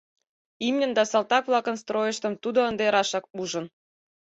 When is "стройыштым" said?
1.81-2.33